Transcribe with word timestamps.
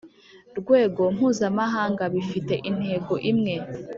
Rwego 0.59 1.03
mpuzamahanga 1.15 2.03
bifite 2.13 2.53
intego 2.69 3.13
imwe 3.31 3.53